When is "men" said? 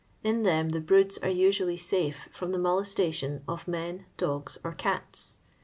3.67-4.07